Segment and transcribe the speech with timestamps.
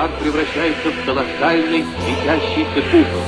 [0.00, 3.22] Шар превращается в колоссальный светящийся купол.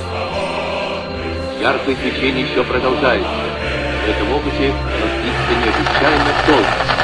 [1.60, 3.28] Яркое свечение еще продолжается.
[3.28, 4.72] В этом опыте
[5.02, 7.01] разлится необычайно долго.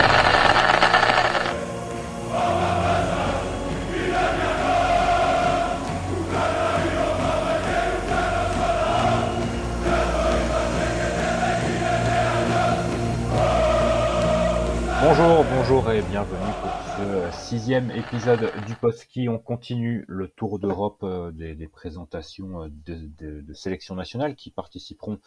[15.71, 19.29] Bonjour, et bienvenue pour ce sixième épisode du Postki.
[19.29, 24.51] On continue le tour d'Europe euh, des, présentations euh, de, de, de sélections nationales qui
[24.51, 25.19] participeront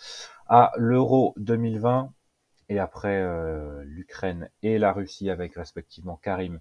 [0.48, 2.12] à l'Euro 2020
[2.70, 6.60] et après euh, l'Ukraine et la Russie avec respectivement Karim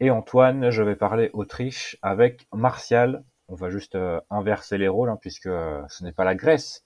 [0.00, 0.70] et Antoine.
[0.70, 3.24] Je vais parler Autriche avec Martial.
[3.48, 6.82] On va juste euh, inverser les rôles hein, puisque euh, ce n'est pas la Grèce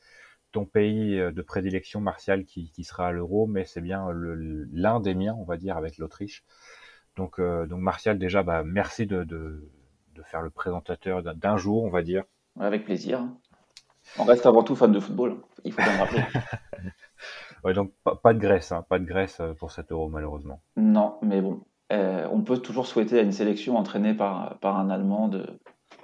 [0.56, 4.66] ton pays euh, de prédilection martial qui, qui sera à l'euro, mais c'est bien le-
[4.72, 6.44] l'un des miens, on va dire, avec l'Autriche.
[7.16, 9.68] Donc, euh, donc Martial, déjà, bah, merci de, de,
[10.14, 12.24] de faire le présentateur d'un- jour, on va dire.
[12.58, 13.28] Avec plaisir.
[14.18, 16.22] On reste avant tout fan de football, il faut bien le rappeler.
[17.64, 20.60] Ouais, donc pas, pas de Grèce, hein, pas de Grèce euh, pour cet euro malheureusement.
[20.76, 21.60] non, mais bon,
[21.92, 25.46] euh, on peut toujours souhaiter à une sélection entraînée par, par un Allemand de,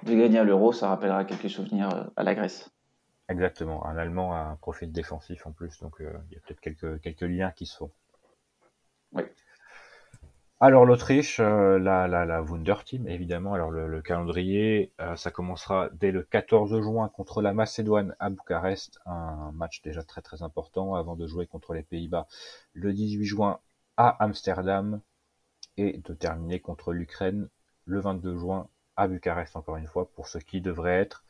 [0.05, 2.69] de gagner à l'Euro, ça rappellera quelques souvenirs euh, à la Grèce.
[3.27, 6.61] Exactement, un Allemand a un profil défensif en plus, donc euh, il y a peut-être
[6.61, 7.91] quelques, quelques liens qui se font.
[9.11, 9.23] Oui.
[10.59, 13.53] Alors l'Autriche, euh, la, la, la Wunder Team, évidemment.
[13.53, 18.29] Alors le, le calendrier, euh, ça commencera dès le 14 juin contre la Macédoine à
[18.29, 22.27] Bucarest, un match déjà très très important avant de jouer contre les Pays-Bas
[22.73, 23.59] le 18 juin
[23.97, 25.01] à Amsterdam
[25.77, 27.49] et de terminer contre l'Ukraine
[27.85, 31.25] le 22 juin à Bucarest encore une fois pour ce qui devrait être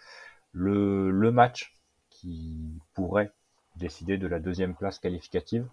[0.51, 1.75] le, le match
[2.23, 3.31] qui pourrait
[3.75, 5.67] décider de la deuxième place qualificative.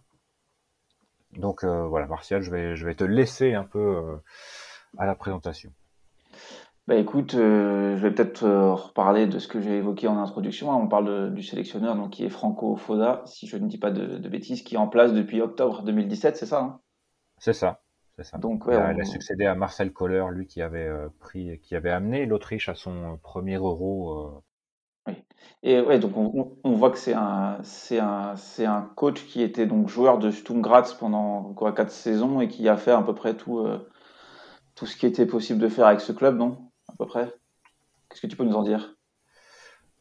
[1.33, 4.17] Donc euh, voilà, Martial, je vais, je vais te laisser un peu euh,
[4.99, 5.73] à la présentation.
[6.87, 10.73] Bah écoute, euh, je vais peut-être reparler de ce que j'ai évoqué en introduction.
[10.73, 10.77] hein.
[10.77, 13.91] On parle de- du sélectionneur donc, qui est Franco Foda, si je ne dis pas
[13.91, 16.81] de, de bêtises, qui est en place depuis octobre 2017, c'est ça hein?
[17.39, 17.83] C'est ça,
[18.17, 18.41] c'est ça.
[18.41, 21.59] Donc Il ouais, on- il a succédé à Marcel Kohler, lui qui avait euh, pris,
[21.61, 24.45] qui avait amené l'Autriche à son premier Euro.
[25.63, 28.67] Et ouais, donc on, voit que c'est un, c'est un, c'est
[28.97, 32.79] coach qui était donc joueur de Sturm Graz pendant quoi, quatre saisons et qui a
[32.79, 33.79] fait à peu près tout, euh,
[34.87, 36.71] ce qui était possible de faire avec ce club, non?
[36.89, 37.31] À peu près?
[38.09, 38.97] Qu'est-ce que tu peux nous en dire?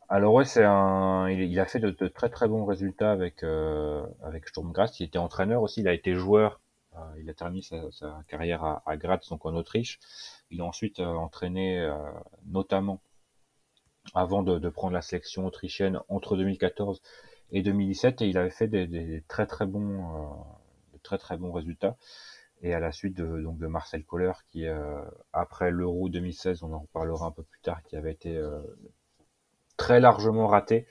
[0.07, 4.05] Alors ouais, c'est un, il, a fait de, très très bons résultats avec euh,
[4.47, 4.73] Sturm.
[4.99, 6.61] Il était entraîneur aussi, il a été joueur.
[6.95, 9.99] Euh, il a terminé sa, carrière à, à Graz, donc en Autriche.
[10.49, 11.87] Il a ensuite euh, entraîné
[12.45, 13.01] notamment
[14.13, 17.01] avant de, de prendre la sélection autrichienne entre 2014
[17.51, 21.51] et 2017 et il avait fait des, des très très bons euh, très très bons
[21.51, 21.97] résultats.
[22.61, 26.73] Et à la suite de, donc de Marcel Kohler qui euh, après l'Euro 2016, on
[26.73, 28.61] en reparlera un peu plus tard, qui avait été euh,
[29.77, 30.85] très largement raté.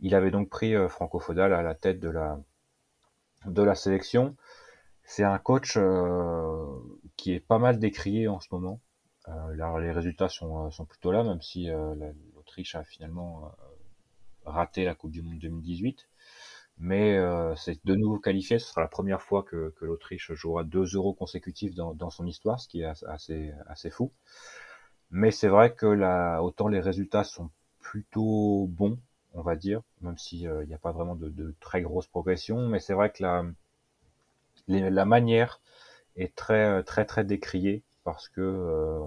[0.00, 2.38] Il avait donc pris euh, Franco Foda à la tête de la
[3.46, 4.36] de la sélection.
[5.04, 6.66] C'est un coach euh,
[7.16, 8.80] qui est pas mal décrié en ce moment.
[9.28, 12.84] Euh, là, les résultats sont, euh, sont plutôt là, même si euh, la- l'Autriche a
[12.84, 13.52] finalement
[14.44, 16.08] raté la Coupe du Monde 2018.
[16.78, 18.58] Mais euh, c'est de nouveau qualifié.
[18.58, 22.26] Ce sera la première fois que, que l'Autriche jouera deux euros consécutifs dans, dans son
[22.26, 24.12] histoire, ce qui est as- assez, assez fou.
[25.10, 27.50] Mais c'est vrai que là, autant les résultats sont
[27.80, 28.98] plutôt bons,
[29.34, 32.68] on va dire, même s'il n'y a pas vraiment de, de très grosses progressions.
[32.68, 33.44] Mais c'est vrai que la,
[34.68, 35.60] la manière
[36.16, 39.00] est très très très décriée parce que euh,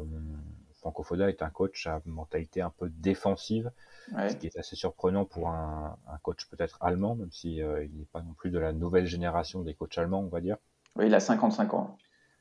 [0.73, 3.71] Franco Foda est un coach à mentalité un peu défensive,
[4.13, 4.29] Ouais.
[4.29, 7.97] ce qui est assez surprenant pour un, un coach peut-être allemand, même si euh, il
[7.97, 10.57] n'est pas non plus de la nouvelle génération des coachs allemands, on va dire.
[10.97, 11.97] Oui, il a 55 ans.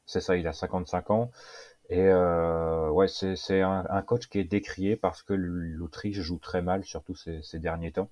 [0.06, 1.30] C'est ça, il a 55 ans.
[1.88, 6.62] Et euh, ouais, c'est un, un coach qui est décrié parce que l'Autriche joue très
[6.62, 8.08] mal, surtout ces, ces derniers temps,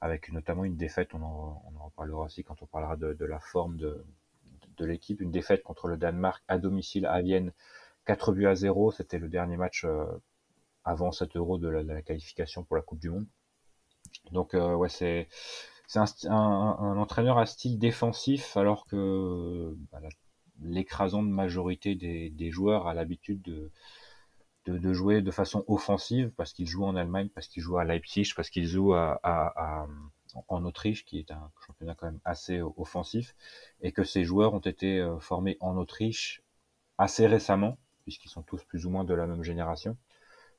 [0.00, 3.24] avec notamment une défaite, on en, on en reparlera aussi quand on parlera de, de
[3.24, 4.04] la forme de,
[4.76, 7.52] de l'équipe, une défaite contre le Danemark à domicile à Vienne,
[8.06, 10.04] 4 buts à 0, c'était le dernier match euh,
[10.84, 13.26] avant cet euro de la, qualification pour la Coupe du Monde.
[14.32, 15.28] Donc euh, ouais, c'est
[16.26, 20.00] un, entraîneur à style défensif alors que bah,
[20.62, 23.70] l'écrasante majorité des, des joueurs a l'habitude de,
[24.66, 28.32] de, jouer de façon offensive parce qu'ils jouent en Allemagne, parce qu'ils jouent à Leipzig,
[28.34, 29.86] parce qu'ils jouent à-
[30.48, 33.34] en Autriche, qui est un championnat quand même assez offensif,
[33.80, 36.42] et que ces joueurs ont été euh, formés en Autriche
[36.98, 39.96] assez récemment, puisqu'ils sont tous plus ou moins de la même génération,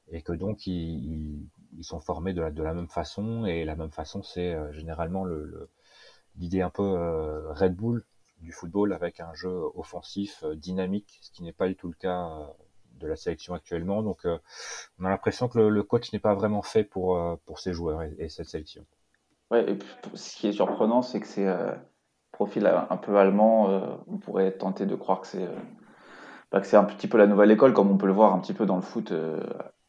[0.10, 1.48] et que donc ils,
[1.82, 5.70] sont formés de la, même façon, et la même façon c'est euh, généralement le, le-
[6.38, 8.06] l'idée un peu euh, Red Bull
[8.40, 11.96] du football avec un jeu offensif euh, dynamique, ce qui n'est pas du tout le
[11.96, 12.46] cas euh,
[13.00, 14.02] de la sélection actuellement.
[14.02, 18.02] Donc, on a l'impression que le, coach n'est pas vraiment fait pour, pour ses joueurs
[18.02, 18.88] et, cette sélection.
[19.52, 19.80] Ouais, et
[20.14, 21.48] ce qui est surprenant, c'est que c'est
[22.32, 24.04] profil un peu allemand.
[24.08, 25.48] on pourrait tenter de croire que c'est
[26.52, 28.40] bah, que c'est un petit peu la nouvelle école, comme on peut le voir un
[28.40, 29.14] petit peu dans le foot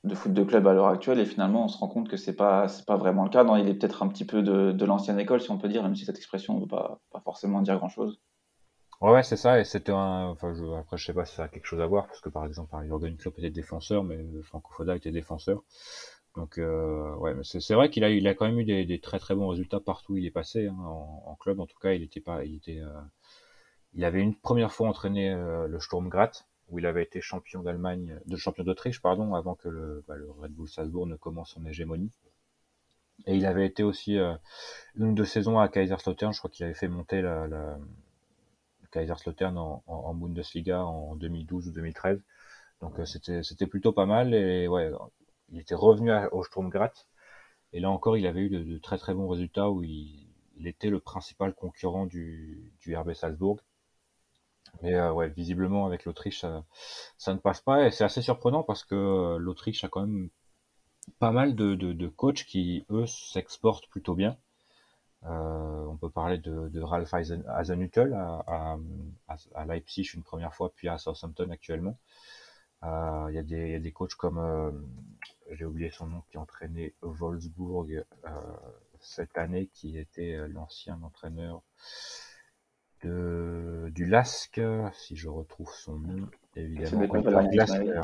[0.04, 1.20] de foot de club à l'heure actuelle.
[1.20, 3.44] Et finalement on se rend compte que c'est pas c'est pas vraiment le cas.
[3.44, 5.96] Non, il est peut-être un petit peu de, l'ancienne école si on peut dire même
[5.96, 8.20] si cette expression ne veut pas, pas forcément dire grand chose
[9.00, 9.60] ouais, ouais c'est ça.
[9.60, 11.86] Et c'était un enfin je, après je sais pas si ça a quelque chose à
[11.86, 15.62] voir parce que par exemple Jurgen Klopp était défenseur mais Franco Foda était défenseur
[16.38, 19.34] donc euh, ouais c'est vrai qu'il a il a quand même eu des, très très
[19.34, 22.20] bons résultats partout où il est passé hein, en, club en tout cas il était
[22.20, 23.00] pas il était euh,
[23.94, 27.62] il avait une première fois entraîné euh, le Sturm Graz où il avait été champion
[27.62, 31.64] d'Allemagne, de champion d'Autriche, pardon, avant que le, bah, Red Bull Salzbourg ne commence son
[31.64, 32.12] hégémonie.
[33.26, 34.34] Et il avait été aussi euh,
[34.96, 37.78] une ou deux saisons à Kaiserslautern, je crois qu'il avait fait monter la, la
[38.92, 42.20] Kaiserslautern en, en, Bundesliga en 2012 ou 2013.
[42.80, 44.92] Donc c'était plutôt pas mal et ouais,
[45.50, 47.06] il était revenu au Sturm Graz.
[47.72, 50.26] Et là encore, il avait eu de, très très bons résultats où il,
[50.64, 53.60] était le principal concurrent du, du RB Salzbourg.
[54.82, 56.44] Mais euh, visiblement avec l'Autriche,
[57.16, 60.28] ça, ne passe pas et c'est assez surprenant parce que euh, l'Autriche a quand même
[61.18, 64.36] pas mal de, de, coachs qui eux s'exportent plutôt bien.
[65.24, 67.18] Euh, on peut parler de, de Ralph à,
[68.46, 68.76] à,
[69.54, 71.98] à, Leipzig une première fois, puis à Southampton actuellement.
[72.82, 74.38] Il y, a des, y a des coachs comme,
[75.50, 78.04] j'ai oublié son nom, qui entraînait Wolfsburg
[79.00, 81.62] cette année, qui était l'ancien entraîneur
[83.02, 84.60] de, du Lask,
[84.92, 88.00] si je retrouve son nom, évidemment, Oliver Glasner.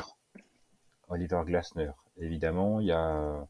[1.09, 2.79] Oliver Glasner, évidemment.
[2.79, 3.45] Il y a,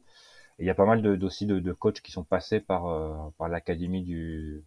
[0.58, 3.30] il y a pas mal de, aussi de, de, coachs qui sont passés par, euh,
[3.38, 4.64] par l'académie du,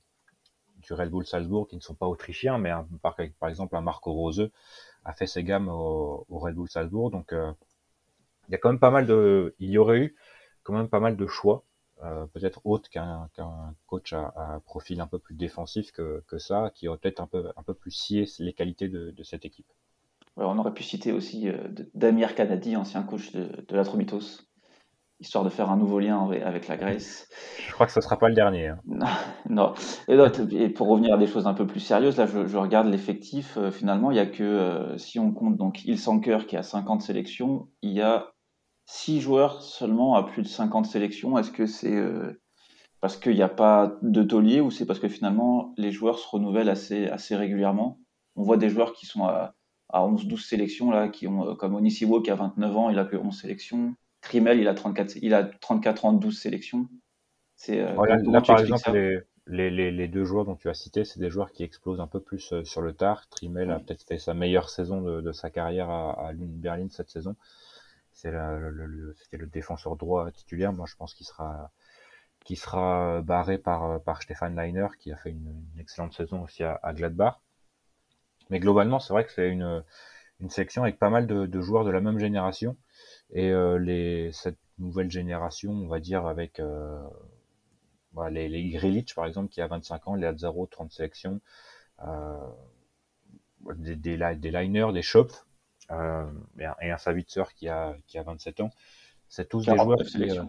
[0.77, 2.71] du Red Bull Salzbourg, qui ne sont pas autrichiens, mais
[3.01, 4.49] par, par exemple un Marco Rose
[5.05, 7.11] a fait ses gammes au, au Red Bull Salzbourg.
[7.11, 7.51] Donc euh,
[8.49, 10.15] il y a quand même pas mal de, il y aurait eu
[10.63, 11.63] quand même pas mal de choix
[12.03, 13.29] euh, peut-être autre qu'un
[13.85, 17.27] coach à, à, profil un peu plus défensif que, que ça, qui aurait peut-être un
[17.27, 19.67] peu, un peu plus scié les qualités de, de cette équipe.
[20.37, 24.47] on aurait pu citer aussi euh, Damir Kanadi, ancien coach de, de la Tromitos,
[25.19, 27.27] histoire de faire un nouveau lien avec la Grèce.
[27.67, 28.67] Je crois que ce ne sera pas le dernier.
[28.69, 28.79] Hein.
[29.49, 29.73] non.
[30.07, 30.15] Et,
[30.53, 33.57] et, pour revenir à des choses un peu plus sérieuses, là, je, je regarde l'effectif.
[33.57, 36.63] Euh, finalement, il n'y a que, euh, si on compte donc Il Sanker qui a
[36.63, 38.31] 50 sélections, il y a
[38.89, 42.41] 6 joueurs seulement à plus de 50 sélections, est-ce que c'est euh,
[43.01, 46.27] parce qu'il n'y a pas de taulier ou c'est parce que finalement les joueurs se
[46.27, 47.99] renouvellent assez, assez régulièrement?
[48.35, 49.53] On voit des joueurs qui sont à,
[49.89, 53.05] à 11-12 sélections, là, qui ont, euh, comme Onisiwo qui a 29 ans, il a
[53.05, 53.93] que 11 sélections.
[54.21, 56.87] Trimel, il a 34, il a 34 ans, 12 sélections.
[57.57, 57.93] C'est, euh,
[58.23, 58.91] là, par exemple,
[59.45, 62.07] les, les, les, deux joueurs dont tu as cité, c'est des joueurs qui explosent un
[62.07, 63.29] peu plus sur le tard.
[63.29, 67.11] Trimel a peut-être fait sa meilleure saison de, de sa carrière à, à Berlin cette
[67.11, 67.35] saison
[68.21, 70.73] c'est le, le, c'était le défenseur droit titulaire.
[70.73, 71.71] Moi, je pense qu'il sera
[72.45, 76.93] qui sera barré par par Stéphane Leiner qui a fait une, excellente saison aussi à,
[76.93, 77.39] Gladbach.
[78.49, 79.83] Mais globalement, c'est vrai que c'est une
[80.41, 82.77] une sélection avec pas mal de, de joueurs de la même génération
[83.31, 87.01] et euh, les cette nouvelle génération, on va dire avec euh,
[88.13, 91.41] bah, les, les Grilich par exemple qui a 25 ans, les Azzaro 30 sélections,
[92.05, 92.37] euh,
[93.75, 95.45] des, des, des liners, des Schopf
[95.91, 96.25] euh,
[96.81, 98.71] et un Savitzer qui a, qui a 27 ans.
[99.27, 100.43] C'est tous des joueurs qui, euh,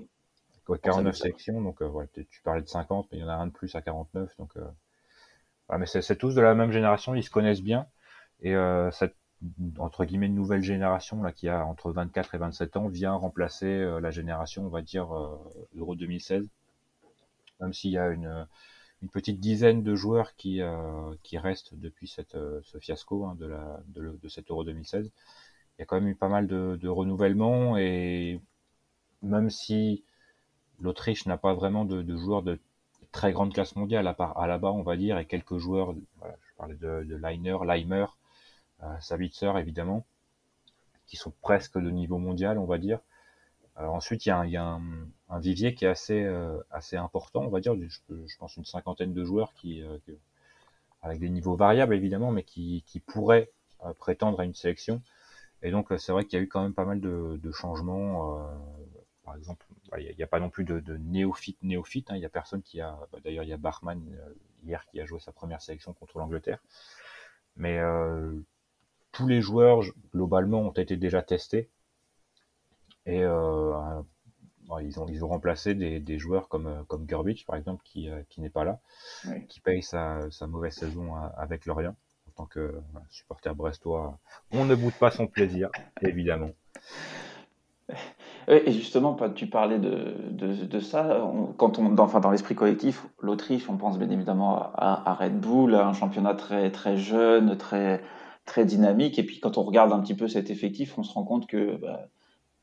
[0.82, 3.52] 49 sélections, donc euh, tu parlais de 50, mais il y en a un de
[3.52, 7.62] plus à 49, donc ouais, mais c'est tous de la même génération, ils se connaissent
[7.62, 7.86] bien,
[8.40, 8.54] et
[8.92, 9.16] cette
[9.78, 14.10] entre guillemets nouvelle génération là qui a entre 24 et 27 ans vient remplacer la
[14.10, 15.06] génération on va dire
[15.74, 16.46] Euro 2016
[17.60, 18.46] même s'il y a une
[19.02, 23.36] une petite dizaine de joueurs qui, euh, qui restent depuis cette, euh, ce fiasco hein,
[23.38, 25.10] de, la, de, de cet Euro 2016.
[25.78, 28.40] Il y a quand même eu pas mal de, de renouvellement et
[29.22, 30.04] même si
[30.80, 32.58] l'Autriche n'a pas vraiment de, joueurs de
[33.12, 35.94] très grande classe mondiale à part à la bas on va dire et quelques joueurs
[36.18, 38.06] voilà, je parlais de, de Leiner, Leimer,
[38.82, 40.06] euh, évidemment
[41.06, 43.00] qui sont presque de niveau mondial on va dire
[43.88, 44.80] ensuite, il y a,
[45.28, 49.12] un, vivier qui est assez, euh, assez important, on va dire, je, pense une cinquantaine
[49.14, 49.98] de joueurs qui, euh,
[51.02, 53.50] avec des niveaux variables évidemment, mais qui, pourraient
[53.84, 55.02] euh, prétendre à une sélection.
[55.62, 58.48] Et donc, c'est vrai qu'il y a eu quand même pas mal de, changements.
[59.24, 59.66] par exemple,
[59.98, 62.10] il n'y a, pas non plus de, de néophyte, néophyte.
[62.10, 62.98] Hein, a personne qui a.
[63.12, 64.02] Bah, d'ailleurs, il y a Bachmann
[64.64, 66.60] hier qui a joué sa première sélection contre l'Angleterre.
[67.56, 67.78] Mais
[69.12, 69.82] tous les joueurs
[70.12, 71.68] globalement ont été déjà testés
[73.06, 73.72] et euh,
[74.82, 78.08] ils ont ils ont remplacé des, des joueurs comme euh, comme Gerbich par exemple qui
[78.08, 78.80] euh, qui n'est pas là,
[79.48, 81.96] qui paye sa, sa mauvaise saison avec Lorient
[82.28, 84.18] en tant que supporter brestois,
[84.52, 85.70] on ne boude pas son plaisir,
[86.02, 86.50] évidemment.
[88.48, 91.22] Et justement, tu parlais de, de, ça.
[91.56, 95.74] quand on, dans, enfin, dans l'esprit collectif, l'Autriche, on pense bien évidemment à, Red Bull,
[95.74, 98.02] à un championnat très, très jeune, très,
[98.46, 99.18] très dynamique.
[99.18, 101.76] Et puis quand on regarde un petit peu cet effectif, on se rend compte que,
[101.76, 102.08] bah,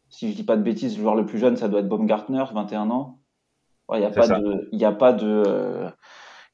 [0.10, 2.46] si je dis pas de bêtises, le joueur le plus jeune, ça doit être Baumgartner,
[2.54, 3.20] 21 ans.
[3.94, 5.90] Il n'y a, pas de, y a pas de,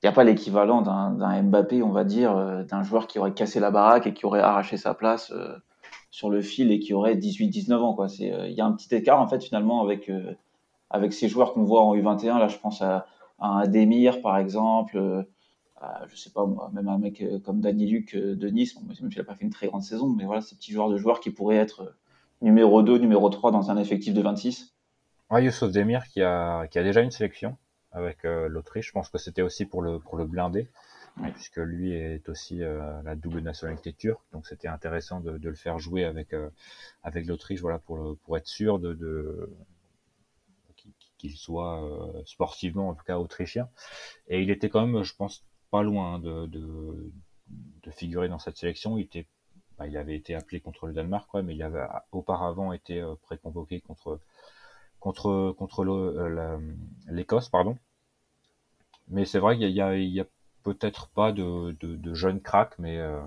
[0.04, 3.34] il n'y a pas l'équivalent d'un Mbappé, on va dire, euh, d'un joueur qui aurait
[3.34, 5.56] cassé la baraque et qui aurait arraché sa place euh,
[6.12, 7.94] sur le fil et qui aurait 18-19 ans.
[7.94, 8.08] Quoi.
[8.20, 10.12] Euh, il y a un petit écart en fait finalement avec,
[10.90, 12.38] avec ces joueurs qu'on voit en U21.
[12.38, 13.06] Là, je pense à,
[13.40, 15.26] un Ademir par exemple,
[15.80, 19.18] à, je sais pas moi, même un mec comme Daniel Luc de Nice, même s'il
[19.18, 21.32] n'a pas fait une très grande saison, mais voilà, ces petits joueurs de joueurs qui
[21.32, 21.96] pourraient être
[22.44, 24.76] numéro 2, numéro 3 dans un effectif de 26.
[25.32, 27.58] Ouais, Youssef Demir qui a, qui a déjà une sélection
[27.92, 28.88] avec euh, l'Autriche.
[28.88, 30.68] Je pense que c'était aussi pour le pour le blinder,
[31.34, 35.56] puisque lui est aussi euh, la double nationalité turque, donc c'était intéressant de, de, le
[35.56, 36.50] faire jouer avec euh,
[37.04, 39.50] avec l'Autriche, voilà pour le, pour être sûr de, de
[41.18, 41.82] qu'il soit
[42.26, 43.70] sportivement en tout cas autrichien.
[44.28, 47.14] Et il était quand même, je pense, pas loin de, de,
[47.84, 48.98] de figurer dans cette sélection.
[48.98, 49.26] Il était
[49.78, 53.82] bah, il avait été appelé contre le Danemark, quoi, mais il avait auparavant été préconvoqué
[53.82, 54.20] contre
[55.04, 56.60] contre contre euh,
[57.10, 57.78] l'Écosse, pardon.
[59.10, 60.26] Mais c'est vrai qu'il y a,
[60.64, 63.22] peut-être pas de, de, jeunes cracks, mais euh,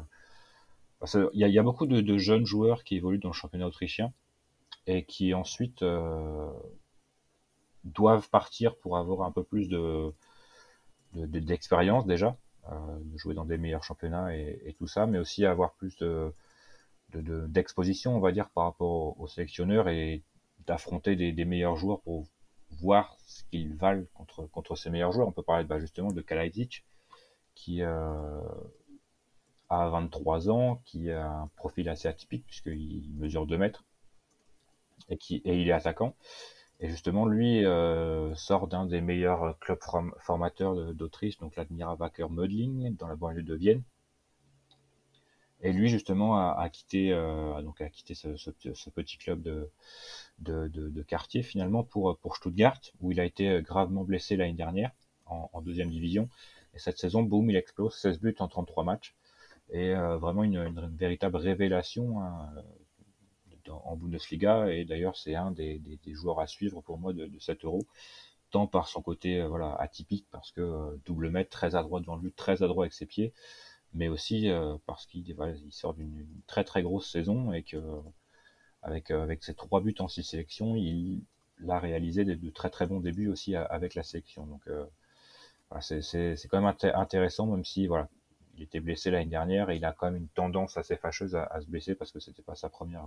[1.34, 4.12] il, y a, beaucoup de, jeunes joueurs qui évoluent dans le championnat autrichien
[4.86, 6.50] et qui ensuite euh,
[7.84, 10.12] doivent partir pour avoir un peu plus de
[11.14, 12.36] d'expérience déjà,
[12.70, 16.32] de jouer dans des meilleurs championnats et, tout ça, mais aussi avoir plus de
[17.14, 20.22] d'exposition, on va dire, par rapport aux sélectionneurs et
[20.66, 22.26] d'affronter des, meilleurs joueurs pour
[22.70, 25.28] voir ce qu'ils valent contre, contre ces meilleurs joueurs.
[25.28, 26.84] On peut parler bah, justement de Kalajdzic,
[27.54, 28.42] qui euh,
[29.68, 33.84] a 23 ans, qui a un profil assez atypique, puisqu'il mesure 2 mètres,
[35.08, 36.14] et, qui, et il est attaquant.
[36.80, 39.78] Et justement, lui euh, sort d'un des meilleurs clubs
[40.18, 43.82] formateurs d'Autriche, donc l'Admira Wacker Mödling, dans la banlieue de Vienne.
[45.62, 49.70] Et lui, justement, a, quitté, euh, donc a quitté ce, petit club de,
[50.38, 54.90] de, quartier, finalement, pour, pour Stuttgart, où il a été gravement blessé l'année dernière,
[55.26, 56.28] en, deuxième division.
[56.74, 59.14] Et cette saison, boum, il explose, 16 buts en 33 matchs.
[59.70, 62.50] Et euh, vraiment une, véritable révélation hein,
[63.70, 64.72] en Bundesliga.
[64.72, 67.86] Et d'ailleurs, c'est un des, joueurs à suivre pour moi de, de 7 euros
[68.52, 72.30] tant par son côté euh, voilà atypique parce que double mètre très adroit devant lui
[72.32, 73.32] très adroit avec ses pieds
[73.92, 77.78] mais aussi euh, parce qu'il il sort d'une très très grosse saison et que
[78.82, 81.22] avec, euh, avec ses trois buts en six sélections, il,
[81.68, 84.46] a réalisé de, très très bons débuts aussi avec la sélection.
[84.46, 84.84] Donc euh,
[85.80, 88.08] c'est quand même intéressant, même si voilà,
[88.56, 91.60] il était blessé l'année dernière et il a quand même une tendance assez fâcheuse à,
[91.60, 93.06] se blesser parce que c'était pas sa première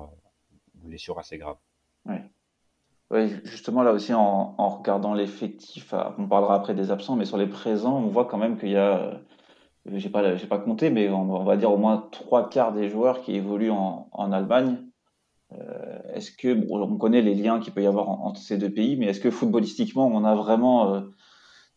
[0.83, 1.57] blessure assez grave.
[2.05, 3.35] Oui.
[3.43, 7.97] justement, là aussi, en, regardant l'effectif, on parlera après des absents, mais sur les présents,
[7.97, 9.19] on voit quand même qu'il y a
[9.85, 13.21] j'ai pas, j'ai pas compté, mais on, va dire au moins trois quarts des joueurs
[13.21, 14.77] qui évoluent en, en Allemagne.
[15.53, 18.97] Euh, est-ce que on connaît les liens qu'il peut y avoir entre ces deux pays,
[18.97, 21.01] mais est-ce que footballistiquement on a vraiment euh,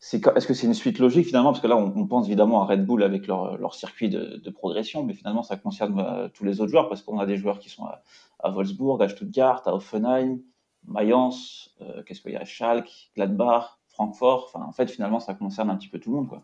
[0.02, 1.52] est-ce que c'est une suite logique finalement?
[1.52, 5.14] Parce que là, on, pense évidemment à Red Bull avec leur, circuit de, progression, mais
[5.14, 7.84] finalement, ça concerne euh, tous les autres joueurs parce qu'on a des joueurs qui sont
[7.84, 10.40] à, Wolfsburg, à Stuttgart, à Offenheim,
[10.86, 12.44] Mayence, euh, qu'est-ce qu'il y a?
[12.44, 14.50] Schalke, Gladbach, Francfort.
[14.52, 16.42] Enfin, en fait, finalement, ça concerne un petit peu tout le monde, quoi.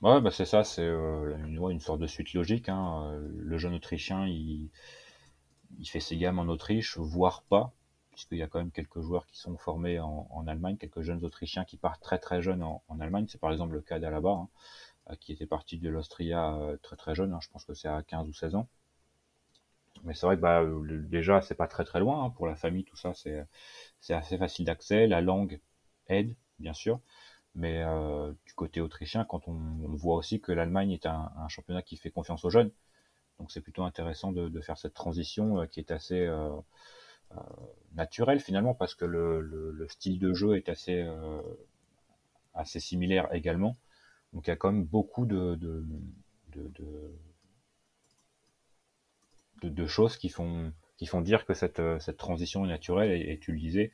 [0.00, 2.68] Ouais, bah c'est ça, c'est euh, une, sorte de suite logique.
[2.68, 3.10] Hein.
[3.12, 4.70] Euh, le jeune Autrichien, il
[5.84, 7.72] fait ses gammes en Autriche, voire pas,
[8.18, 11.64] puisqu'il y a quand même quelques joueurs qui sont formés en, Allemagne, quelques jeunes Autrichiens
[11.64, 13.26] qui partent très très jeunes en, Allemagne.
[13.28, 14.48] C'est par exemple le cas d'Alaba, hein,
[15.10, 17.38] euh, qui était parti de l'Austria très très jeune, hein.
[17.40, 18.68] je pense que c'est à 15 ou 16 ans.
[20.04, 20.64] Mais c'est vrai que bah,
[21.08, 24.64] déjà, c'est pas très très loin hein, pour la famille, tout ça, c'est assez facile
[24.64, 25.06] d'accès.
[25.06, 25.60] La langue
[26.08, 27.00] aide, bien sûr.
[27.54, 29.54] Mais euh, du côté autrichien, quand on,
[29.96, 32.70] voit aussi que l'Allemagne est un, championnat qui fait confiance aux jeunes,
[33.38, 36.50] donc c'est plutôt intéressant de, faire cette transition euh, qui est assez euh,
[37.94, 41.06] naturelle finalement, parce que le, style de jeu est assez,
[42.54, 43.76] assez similaire également.
[44.32, 45.84] Donc il y a quand même beaucoup de, de,
[49.62, 53.38] de, choses qui font, qui font dire que cette, cette transition est naturelle et, et
[53.38, 53.92] tu le disais,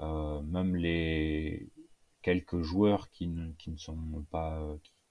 [0.00, 1.70] même les,
[2.22, 3.96] quelques joueurs qui ne, qui ne sont
[4.30, 4.60] pas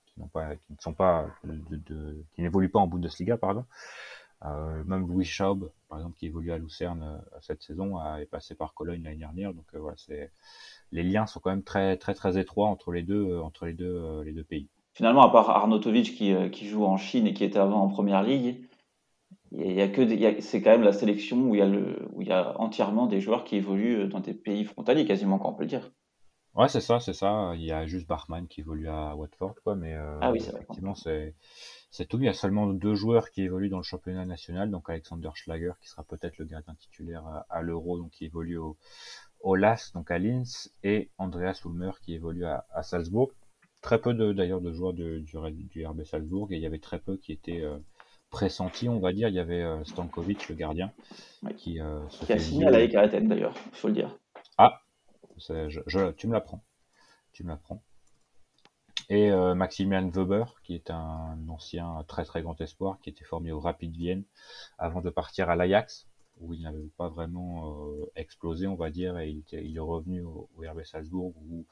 [0.05, 3.65] qui, n'ont pas qui ne sont pas de, qui n'évoluent pas en Bundesliga pardon
[4.45, 8.25] euh, même Louis Schaub par exemple qui évolue à Lucerne euh, cette saison a, est
[8.25, 10.31] passé par Cologne l'année dernière donc euh, voilà c'est
[10.91, 14.21] les liens sont quand même très très très étroits entre les deux entre les deux
[14.21, 17.59] les deux pays finalement, à part Arnautovic qui, qui joue en Chine et qui était
[17.59, 18.67] avant en première ligue,
[19.51, 22.21] il y a que c'est quand même la sélection où il y a le où
[22.21, 25.63] il y a entièrement des joueurs qui évoluent dans des pays frontaliers quasiment on peut
[25.63, 25.89] le dire.
[26.55, 27.53] Ouais, c'est ça, c'est ça.
[27.55, 30.95] Il y a juste Barman qui évolue à Watford, quoi, mais euh, ah oui, effectivement,
[30.95, 31.35] c'est
[31.91, 32.17] c'est tout.
[32.17, 35.73] Il y a seulement deux joueurs qui évoluent dans le championnat national, donc Alexander Schlager
[35.81, 38.77] qui sera peut-être le gardien titulaire à, l'Euro, donc qui évolue au,
[39.41, 43.31] au LAS, donc à Linz, et Andreas Ulmer qui évolue à, à Salzbourg.
[43.81, 46.99] Très peu d'ailleurs de, joueurs de, du, du RB Salzbourg, et il y avait très
[46.99, 47.77] peu qui étaient euh,
[48.29, 49.29] pressenti, on va dire.
[49.29, 50.91] Il y avait euh, Stankovic, le gardien,
[51.57, 54.17] qui, euh, qui a signé à la d'ailleurs, il faut le dire.
[54.57, 54.81] Ah,
[55.37, 56.61] je, tu me l'apprends.
[57.31, 57.81] Tu me l'apprends.
[59.09, 63.51] Et euh, Maximian Weber, qui est un ancien très très grand espoir, qui était formé
[63.51, 64.23] au Rapid Vienne
[64.77, 66.07] avant de partir à l'Ajax,
[66.39, 67.75] où il n'avait pas vraiment
[68.15, 71.65] explosé, on va dire, et il, est revenu au, au RB Salzbourg, où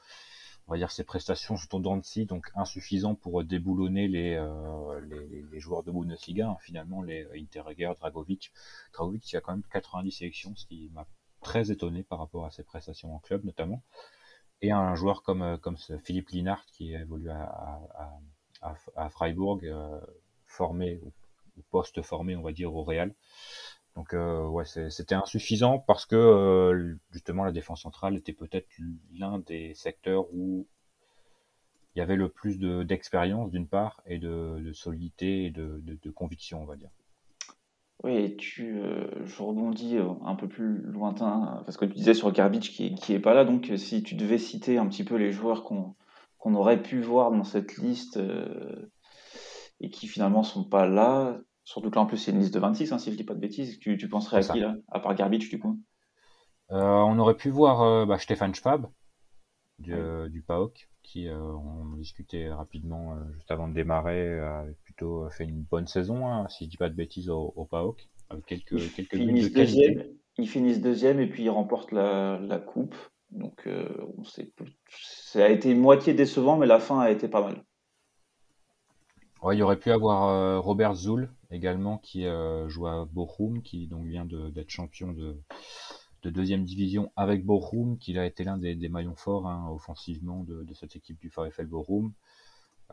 [0.68, 5.00] on va dire ses prestations sont en dents de donc insuffisant pour déboulonner les, euh,
[5.00, 8.52] les, les, joueurs de Bundesliga, hein, finalement les Interreger, Dragovic.
[8.92, 11.06] Dragovic qui a quand même 90 sélections, ce qui m'a
[11.40, 13.82] très étonné par rapport à ses prestations en club notamment.
[14.60, 18.18] Et un joueur comme, euh, comme Philippe Linard qui évolue à, à,
[18.62, 20.00] à, à Freiburg, euh,
[20.46, 21.12] formé ou
[21.70, 23.14] post-formé on va dire au Real.
[23.96, 28.68] Donc euh, ouais, c'était insuffisant parce que euh, justement la défense centrale était peut-être
[29.12, 30.66] l'un des secteurs où
[31.94, 36.64] il y avait le plus d'expérience d'une part et de, solidité et de, conviction, on
[36.64, 36.90] va dire.
[38.04, 42.70] Oui, tu, euh, je rebondis un peu plus lointain parce que tu disais sur Garbage
[42.70, 43.44] qui, qui est pas là.
[43.44, 47.44] Donc si tu devais citer un petit peu les joueurs qu'on aurait pu voir dans
[47.44, 48.20] cette liste
[49.80, 52.60] et qui finalement sont pas là, Surtout que là, en plus, c'est une liste de
[52.60, 53.78] 26, hein, si je dis pas de bêtises.
[53.78, 55.78] Tu, tu penserais à qui, là À part Garbage, du coup?
[56.70, 58.86] Euh, On aurait pu voir euh, bah, Stéphane Schwab,
[59.78, 65.44] du, euh, du PAOK, qui, on discutait rapidement juste avant de démarrer, a plutôt fait
[65.44, 68.94] une bonne saison, hein, si je dis pas de bêtises, au, au PAOK, avec quelques,
[68.94, 70.04] quelques ils deuxième,
[70.36, 72.96] Ils finissent deuxième et puis ils remportent la, la coupe.
[73.30, 73.68] Donc,
[74.16, 74.50] on sait,
[74.88, 77.64] ça a été moitié décevant, mais la fin a été pas mal.
[79.42, 83.86] Ouais, il y aurait pu avoir Robert Zoul, également qui euh, joue à Bochum, qui
[83.86, 85.36] donc vient d'être champion de,
[86.22, 90.74] de, deuxième division avec Bochum, qui a été l'un des, maillons forts hein, offensivement de,
[90.74, 92.12] cette équipe du VfL Bochum.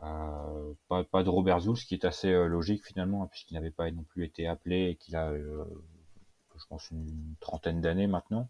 [0.02, 3.70] Euh, pas, de Robert Zoul, ce qui est assez euh, logique finalement, hein, puisqu'il n'avait
[3.70, 5.64] pas non plus été appelé et qu'il a, euh,
[6.58, 8.48] je pense, une, trentaine d'années maintenant.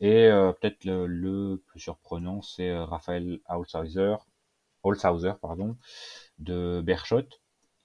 [0.00, 0.28] Et
[0.60, 4.16] peut-être le, le, plus surprenant, c'est Raphaël Holzhauser,
[4.82, 5.76] Holzhauser pardon,
[6.38, 7.26] de Berchot,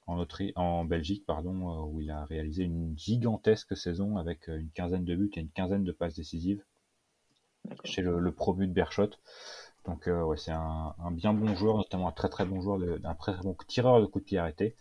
[0.08, 0.24] en,
[0.56, 5.04] en Belgique, pardon, euh, où il a réalisé une gigantesque saison avec euh, une quinzaine
[5.04, 6.64] de buts et une quinzaine de passes décisives
[7.84, 9.10] chez le, le Pro But Berchot.
[9.86, 12.80] Donc euh, ouais, c'est un, un, bien bon joueur, notamment un très très bon joueur,
[13.04, 14.76] un très bon tireur de coups de pied arrêtés.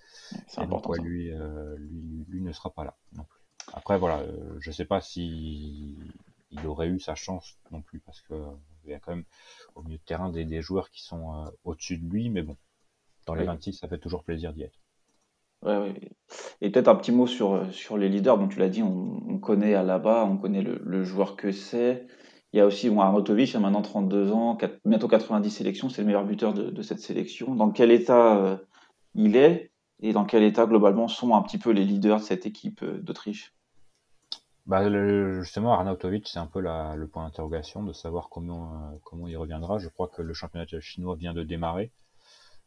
[0.47, 0.93] C'est important.
[0.93, 3.41] Donc, lui, lui, lui, ne sera pas là non plus.
[3.73, 4.25] Après voilà,
[4.61, 5.97] je sais pas si
[6.51, 8.35] il aurait eu sa chance non plus parce que
[8.85, 9.25] il y a quand même
[9.75, 12.57] au milieu de terrain des, des joueurs qui sont au-dessus de lui, mais bon,
[13.27, 14.79] dans les 26, ça fait toujours plaisir d'y être.
[16.61, 18.39] Et peut-être un petit mot sur, sur les leaders.
[18.39, 22.07] dont tu l'as dit, on, connaît à là-bas, on connaît le, joueur que c'est.
[22.53, 26.07] Il y a aussi bon, Arnautovic, a maintenant 32 ans, bientôt 90 sélections, c'est le
[26.07, 27.55] meilleur buteur de, cette sélection.
[27.55, 28.57] Dans quel état euh,
[29.15, 32.47] il est et dans quel état globalement sont un petit peu les leaders de cette
[32.47, 33.55] équipe euh, d'Autriche?
[34.67, 34.89] Bah,
[35.43, 39.79] justement, Arnautovic, c'est un peu le point d'interrogation de savoir comment, euh, comment il reviendra.
[39.79, 41.91] Je crois que le championnat chinois vient de démarrer.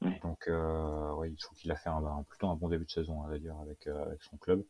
[0.02, 3.24] Donc, euh, oui, je trouve qu'il a fait un, plutôt un bon début de saison,
[3.24, 4.64] hein, d'ailleurs, avec, euh, avec son club.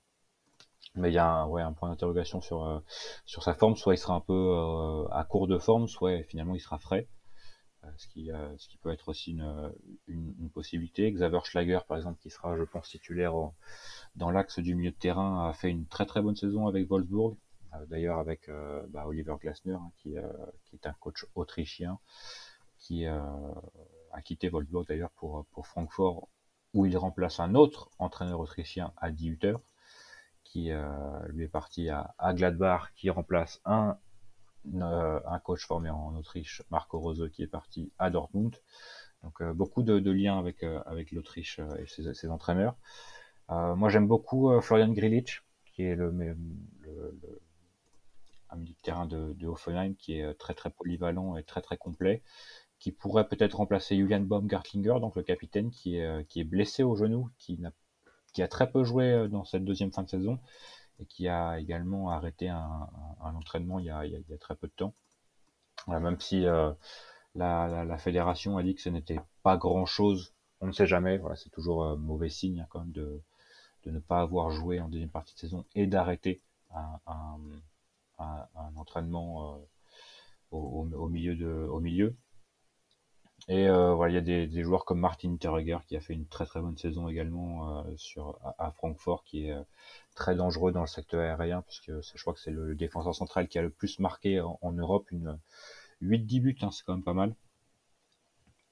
[0.95, 2.79] Mais il y a un, ouais, un point d'interrogation sur, euh,
[3.25, 3.75] sur sa forme.
[3.75, 7.07] Soit il sera un peu euh, à court de forme, soit finalement il sera frais.
[7.95, 9.71] Ce qui, ce qui peut être aussi une,
[10.07, 11.09] une, une, possibilité.
[11.09, 13.33] Xaver Schlager, par exemple, qui sera, je pense, titulaire
[14.15, 17.37] dans l'axe du milieu de terrain, a fait une très très bonne saison avec Wolfsburg.
[17.87, 18.51] D'ailleurs, avec
[18.89, 20.15] bah, Oliver Glasner, hein, qui,
[20.65, 21.97] qui est un coach autrichien,
[22.77, 23.05] qui
[24.17, 26.27] a quitté Wolfsburg d'ailleurs pour, pour Francfort,
[26.73, 29.55] où il remplace un autre entraîneur autrichien, Adi Hutter,
[30.43, 30.87] qui euh,
[31.29, 33.97] lui est parti à, à, Gladbach, qui remplace un,
[34.73, 38.55] euh, un coach formé en Autriche, Marco Rose, qui est parti à Dortmund.
[39.23, 42.75] Donc euh, beaucoup de, liens avec, avec l'Autriche et ses, ses entraîneurs.
[43.49, 46.35] moi j'aime beaucoup Florian Grilic, qui est le, le,
[46.81, 47.41] le
[48.49, 51.75] un milieu de terrain de, de Hoffenheim qui est très très polyvalent et très très
[51.75, 52.23] complet
[52.79, 56.83] qui pourrait peut-être remplacer Julian Baumgartlinger, donc le capitaine qui est, euh, qui est blessé
[56.83, 57.71] au genou, qui, a,
[58.33, 60.39] qui a très peu joué euh, dans cette deuxième fin de saison
[60.99, 62.89] et qui a également arrêté un,
[63.21, 64.93] un, entraînement il y, a, il, y a, très peu de temps.
[65.87, 66.71] même si euh,
[67.35, 71.19] la, fédération a dit que ce n'était pas grand-chose on ne sait jamais.
[71.19, 73.21] Voilà, c'est toujours mauvais signe hein, quand même de,
[73.83, 76.41] de ne pas avoir joué en deuxième partie de saison et d'arrêter
[76.73, 76.99] un,
[78.17, 79.59] un, entraînement
[80.49, 82.15] au, milieu de, au milieu.
[83.49, 86.13] Et euh, voilà, il y a des, des, joueurs comme Martin Terreger qui a fait
[86.13, 89.61] une très très bonne saison également euh, sur à, Francfort, qui est euh,
[90.15, 93.57] très dangereux dans le secteur aérien, puisque je crois que c'est le, défenseur central qui
[93.57, 95.39] a le plus marqué en, Europe, une
[96.01, 97.35] 8-10 buts, hein, c'est quand même pas mal.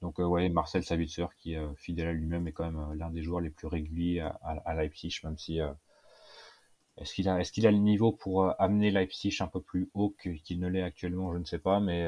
[0.02, 3.40] Donc ouais, Marcel Savitzer, qui est fidèle à lui-même, est quand même l'un des joueurs
[3.40, 5.58] les plus réguliers à, à, Leipzig, même si
[6.98, 10.14] est-ce qu'il a, est-ce qu'il a le niveau pour amener Leipzig un peu plus haut
[10.20, 12.06] qu'il ne l'est actuellement, je ne sais pas, mais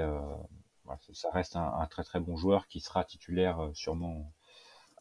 [1.12, 4.32] ça reste un, très très bon joueur qui sera titulaire euh, sûrement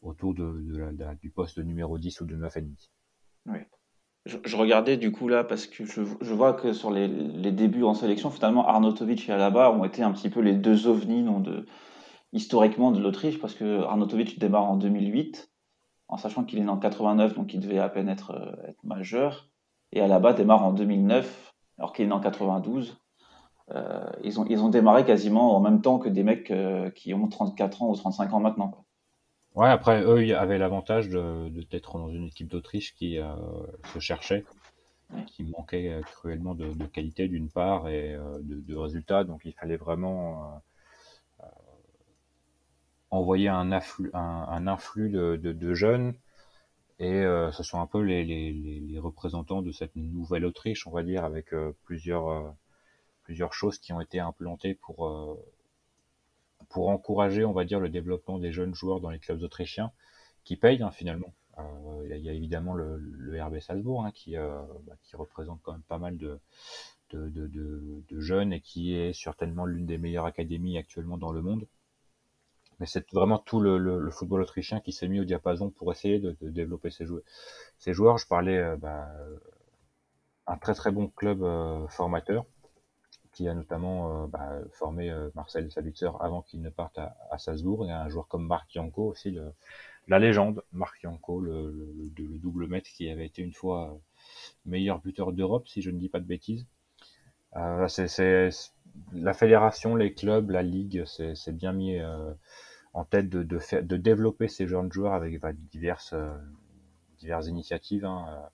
[0.01, 2.89] autour du poste de numéro 10 ou de 9,5.
[3.47, 3.59] Oui.
[4.25, 7.07] Je, regardais du coup là parce que je, vois que sur les,
[7.51, 11.25] débuts en sélection, finalement Arnautovic et Alaba ont été un petit peu les deux ovnis
[12.33, 15.49] historiquement de l'Autriche parce que Arnautovic démarre en 2008
[16.09, 18.83] en sachant qu'il est né en 89 donc il devait à peine être, euh, être
[18.83, 19.49] majeur
[19.93, 23.06] et Alaba démarre en 2009 alors qu'il est né en 92 euh,
[24.23, 27.27] ils, ont, ils ont démarré quasiment en même temps que des mecs euh, qui ont
[27.27, 28.69] 34 ans ou 35 ans maintenant.
[28.69, 28.83] Quoi.
[29.55, 33.33] Ouais, après, eux, ils avaient l'avantage de, d'être dans une équipe d'Autriche qui euh,
[33.93, 34.45] se cherchait,
[35.25, 39.23] qui manquait cruellement de, de qualité d'une part et de, de, résultats.
[39.23, 40.61] Donc, il fallait vraiment
[43.09, 46.13] envoyer un afflux, un, un influx de, de, jeunes.
[46.99, 51.01] Et ce sont un peu les, les, les, représentants de cette nouvelle Autriche, on va
[51.01, 51.47] dire, avec
[51.83, 52.53] plusieurs
[53.27, 55.35] plusieurs choses qui ont été implantées pour, euh,
[56.69, 59.91] pour encourager, on va dire, le développement des jeunes joueurs dans les clubs autrichiens,
[60.45, 61.33] qui payent hein, finalement.
[61.59, 65.73] Euh, il y, a évidemment le, RB Salzbourg hein, qui, euh, bah, qui représente quand
[65.73, 66.39] même pas mal de,
[67.11, 71.67] de, jeunes et qui est certainement l'une des meilleures académies actuellement dans le monde.
[72.79, 76.37] Mais c'est vraiment tout le, football autrichien qui s'est mis au diapason pour essayer de,
[76.43, 77.23] développer ces, joueurs.
[77.77, 78.19] ces joueurs.
[78.19, 79.09] Je parlais bah,
[80.45, 81.39] un très très bon club
[81.89, 82.45] formateur
[83.37, 87.37] qui a notamment euh, bah, formé euh, Marcel Sabitzer avant qu'il ne parte à, à,
[87.37, 89.37] Salzbourg, et un joueur comme Marc Yanko aussi,
[90.07, 91.71] la légende, Marc Yanko, le,
[92.17, 93.97] le, double maître qui avait été une fois euh,
[94.65, 96.65] meilleur buteur d'Europe, si je ne dis pas de bêtises.
[97.53, 101.99] La fédération, les clubs, la ligue, c'est bien mis
[102.93, 106.15] en tête de, faire, de développer ces jeunes joueurs avec bah, diverses,
[107.19, 108.05] diverses initiatives.
[108.05, 108.49] Hein.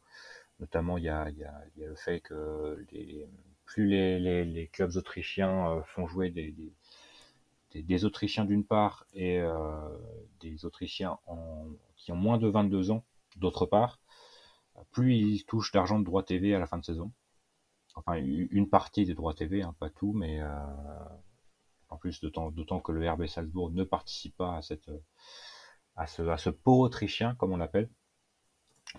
[0.60, 1.30] Notamment, il y a,
[1.78, 3.28] le fait que les,
[3.66, 9.98] plus les, clubs autrichiens euh, font jouer des, Autrichiens d'une part et euh,
[10.40, 13.04] des Autrichiens en, qui ont moins de 22 ans
[13.38, 14.00] d'autre part,
[14.92, 17.12] plus ils touchent d'argent de droits TV à la fin de saison.
[17.96, 20.48] Enfin, une partie des droits TV, hein, pas tout, mais euh,
[21.90, 24.74] en plus d'autant que le RB Salzbourg ne participe pas à ce,
[25.96, 27.90] à ce pot autrichien, comme on l'appelle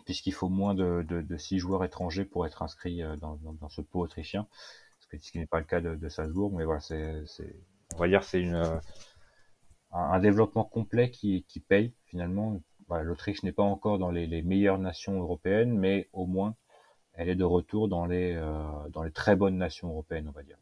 [0.04, 3.80] puisqu'il faut moins de, de, de, six joueurs étrangers pour être inscrit euh, dans, ce
[3.80, 4.46] pot autrichien,
[4.98, 7.24] ce qui n'est pas le cas de, Salzbourg, mais voilà, c'est,
[7.94, 8.78] on va dire c'est euh,
[9.92, 12.60] un, développement complet qui, paye finalement.
[12.90, 16.54] L'Autriche n'est pas encore dans les, meilleures nations européennes, mais au moins
[17.12, 20.58] elle est de retour dans les euh, très bonnes nations européennes, on va dire.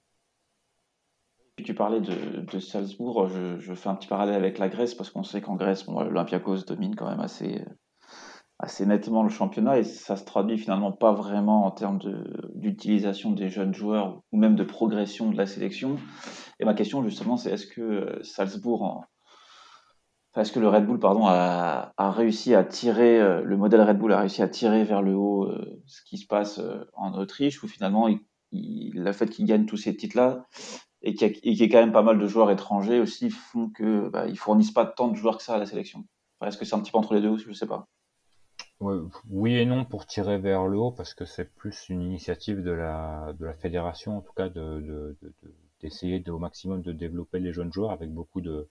[1.65, 5.23] Tu parlais de, Salzbourg, je, je, fais un petit parallèle avec la Grèce parce qu'on
[5.23, 7.65] sait qu'en Grèce, bon, l'Olympiakos domine quand même assez,
[8.63, 11.99] assez nettement le championnat et ça se traduit finalement pas vraiment en termes
[12.55, 15.97] d'utilisation des jeunes joueurs ou même de progression de la sélection.
[16.61, 19.05] Et ma question justement c'est est-ce que euh, Salzbourg,
[20.37, 24.13] est-ce que le Red Bull pardon a, réussi à tirer euh, le modèle Red Bull
[24.13, 26.61] a réussi à tirer vers le haut euh, ce qui se passe
[26.95, 28.21] en Autriche ou finalement il,
[28.53, 30.47] il, le fait qu'il gagne tous ces titres là
[31.03, 34.33] et qu'il y, ait quand même pas mal de joueurs étrangers aussi font que bah,
[34.37, 36.05] fournissent pas tant de joueurs que ça à la sélection?
[36.47, 37.89] Est-ce que c'est un petit peu entre les deux je sais pas
[39.31, 42.71] oui et non pour tirer vers le haut parce que c'est plus une initiative de
[42.71, 45.17] la de la fédération en tout cas de
[45.81, 48.69] d'essayer de, au maximum de développer les jeunes joueurs avec beaucoup de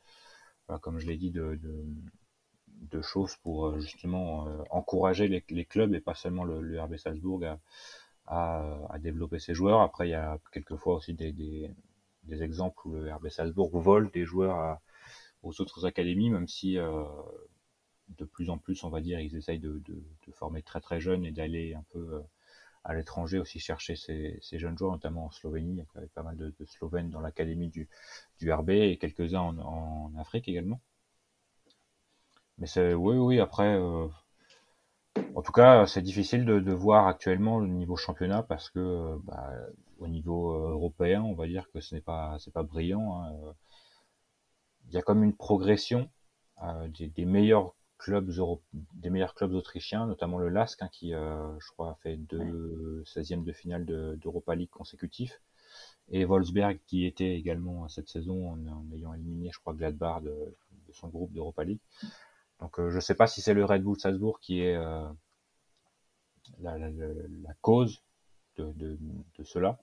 [0.81, 1.59] comme je l'ai dit de,
[2.91, 6.81] de, choses pour euh, justement euh, encourager les, les, clubs et pas seulement le, le
[6.81, 7.59] RB Salzbourg à,
[8.27, 9.81] à, à, développer ses joueurs.
[9.81, 11.71] Après il y a quelquefois aussi des, des,
[12.23, 14.81] des exemples où le RB Salzbourg vole des joueurs à,
[15.43, 17.03] aux autres académies même si euh,
[18.17, 21.25] de plus en plus, on va dire, ils essayent de, de, former très très jeunes
[21.25, 22.21] et d'aller un peu euh,
[22.83, 25.83] à l'étranger aussi chercher ces, ces, jeunes joueurs, notamment en Slovénie.
[25.95, 27.87] Avait pas mal de, Slovènes dans l'académie du,
[28.39, 30.79] du RB et quelques-uns en, en, Afrique également.
[32.57, 33.39] Mais c'est oui, oui.
[33.39, 34.07] Après, euh,
[35.35, 39.51] en tout cas, c'est difficile de, de, voir actuellement le niveau championnat parce que bah,
[39.99, 43.23] au niveau euh, européen, on va dire que ce n'est pas c'est pas brillant.
[43.23, 43.53] Hein.
[44.87, 46.09] Il y a comme une progression
[46.63, 48.31] euh, des, meilleurs clubs
[48.93, 53.43] des meilleurs clubs autrichiens, notamment le LASK, hein, qui, je crois, a fait deux 16e
[53.43, 55.41] de finale d'Europa League consécutifs.
[56.09, 60.35] Et Wolfsberg, qui était également cette saison en, ayant éliminé, je crois, Gladbach de,
[60.91, 61.79] son groupe d'Europa League.
[62.59, 64.75] Donc, je ne sais pas si c'est le Red Bull Salzbourg qui est
[66.59, 66.79] la,
[67.61, 68.01] cause
[68.57, 69.79] de, de cela,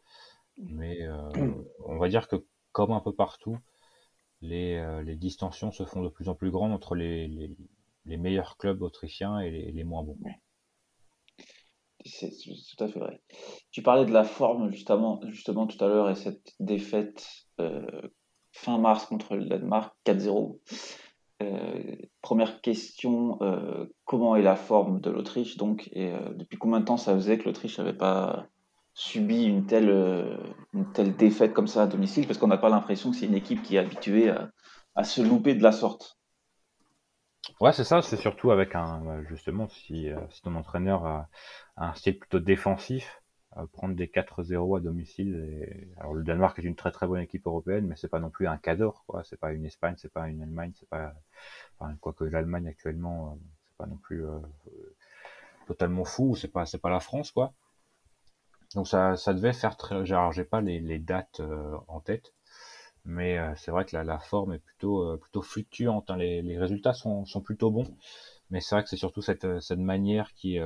[0.59, 1.09] mais
[1.85, 3.59] on va dire que, comme un peu partout,
[4.45, 7.57] euh, les, distensions se font de plus en plus grandes entre les,
[8.05, 10.19] meilleurs clubs autrichiens et les, moins bons.
[12.05, 13.21] C'est tout à fait vrai.
[13.71, 17.27] Tu parlais de la forme justement, justement tout à l'heure et cette défaite
[17.61, 17.85] euh,
[18.53, 20.59] fin mars contre le Danemark 4-0.
[21.43, 23.39] Euh, première question,
[24.05, 27.45] comment est la forme de l'Autriche donc et depuis combien de temps ça faisait que
[27.45, 28.49] l'Autriche n'avait pas
[28.99, 30.37] subi une telle, euh,
[30.75, 32.27] une telle défaite comme ça à domicile?
[32.27, 34.31] Parce qu'on n'a pas l'impression que c'est une équipe qui est habituée
[34.95, 36.18] à, se louper de la sorte.
[37.61, 41.29] Ouais, c'est ça, c'est surtout avec un, bah, justement, si, euh, si ton entraîneur a,
[41.77, 43.23] un style plutôt défensif,
[43.73, 45.35] prendre des 4-0 à domicile.
[45.35, 45.89] Et...
[45.99, 48.47] Alors le Danemark est une très très bonne équipe européenne, mais c'est pas non plus
[48.47, 49.25] un cador, quoi.
[49.25, 51.15] C'est pas une Espagne, c'est pas une Allemagne, c'est pas,
[51.79, 53.37] enfin, quoique l'Allemagne actuellement, euh,
[53.69, 54.25] c'est pas non plus
[55.67, 57.53] totalement fou, c'est pas, c'est pas la France, quoi.
[58.75, 59.97] Donc ça, ça devait faire très.
[60.13, 62.35] Alors j'ai pas les, les dates euh, en tête,
[63.09, 66.11] mais euh, c'est vrai que la, forme est plutôt euh, fluctuante.
[66.11, 66.19] Hein.
[66.19, 67.87] Les, résultats sont, plutôt bons,
[68.51, 70.59] mais c'est vrai que c'est surtout cette, cette manière qui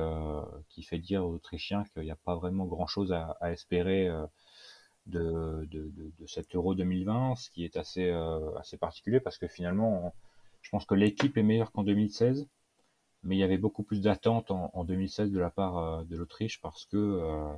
[0.83, 4.09] fait dire aux Autrichiens qu'il n'y a pas vraiment grand chose à, espérer.
[5.05, 8.09] De, de, cet Euro 2020, ce qui est assez,
[8.79, 10.13] particulier parce que finalement,
[10.61, 12.47] je pense que l'équipe est meilleure qu'en 2016,
[13.23, 16.61] mais il y avait beaucoup plus d'attentes en, en, 2016 de la part de l'Autriche
[16.61, 17.57] parce que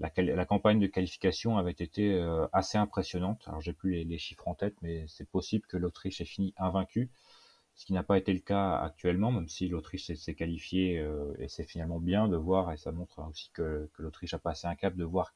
[0.00, 3.44] la, campagne de qualification avait été euh, assez impressionnante.
[3.46, 7.10] Alors j'ai plus les, chiffres en tête, mais c'est possible que l'Autriche ait fini invaincue,
[7.74, 11.48] ce qui n'a pas été le cas actuellement, même si l'Autriche s'est qualifiée euh, et
[11.48, 14.96] c'est finalement bien de voir, et ça montre aussi que, l'Autriche a passé un cap,
[14.96, 15.34] de voir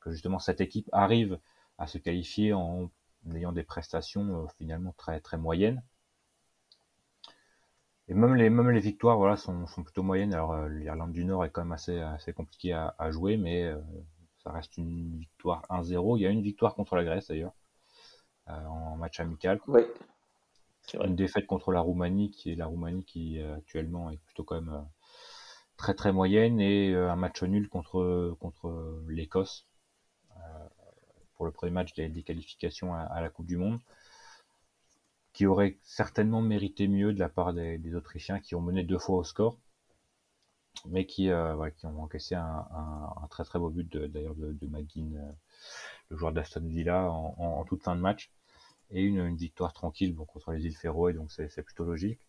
[0.00, 1.38] que justement cette équipe arrive
[1.78, 2.90] à se qualifier en
[3.34, 5.82] ayant des prestations euh, finalement très très moyennes.
[8.08, 10.34] Et même les, même les victoires voilà, sont, sont plutôt moyennes.
[10.34, 13.64] Alors euh, l'Irlande du Nord est quand même assez, assez compliqué à, à jouer, mais
[13.64, 13.80] euh,
[14.42, 16.18] ça reste une victoire 1-0.
[16.18, 17.54] Il y a une victoire contre la Grèce d'ailleurs,
[18.48, 19.60] euh, en match amical.
[19.68, 19.82] Oui.
[21.02, 24.84] Une défaite contre la Roumanie, qui est la Roumanie qui actuellement est plutôt quand même
[25.78, 29.66] très très moyenne, et un match nul contre, contre l'Écosse
[31.36, 33.80] pour le premier match des, des qualifications à la Coupe du Monde
[35.34, 39.16] qui aurait certainement mérité mieux de la part des, Autrichiens qui ont mené deux fois
[39.16, 39.58] au score,
[40.86, 42.64] mais qui, euh, qui ont encaissé un,
[43.30, 45.32] très très beau but d'ailleurs de, de, euh,
[46.08, 48.30] le joueur d'Aston Villa, en, toute fin de match,
[48.90, 52.20] et une, victoire tranquille bon, contre les îles Féroé, donc c'est plutôt logique.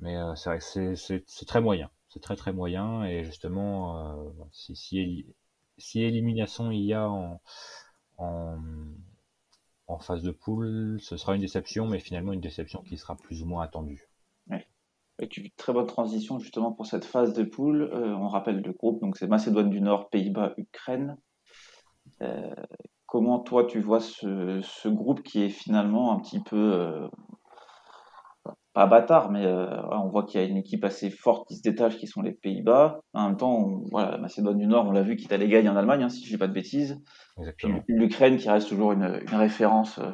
[0.00, 4.74] Mais euh, c'est vrai que c'est très moyen, c'est très très moyen, et justement, si,
[4.76, 5.26] si,
[5.76, 7.40] si, élimination il y a en,
[8.16, 8.58] en
[9.90, 13.42] en phase de poule, ce sera une déception, mais finalement une déception qui sera plus
[13.42, 14.08] ou moins attendue.
[14.48, 14.58] Oui.
[15.18, 17.82] une très bonne transition justement pour cette phase de poule.
[17.82, 21.16] Euh, on rappelle le groupe, donc c'est Macédoine du Nord, Pays-Bas, Ukraine.
[22.22, 22.54] Euh,
[23.06, 27.08] comment toi tu vois ce, groupe qui est finalement un petit peu euh,
[28.72, 31.62] pas bâtard, mais euh, on voit qu'il y a une équipe assez forte qui se
[31.62, 33.00] détache, qui sont les Pays-Bas.
[33.14, 35.68] En même temps, voilà, la Macédoine du Nord, on l'a vu, qui est allé gagner
[35.68, 37.00] en Allemagne, hein, si je dis pas de bêtises.
[37.88, 40.10] l'Ukraine, qui reste toujours une, référence euh,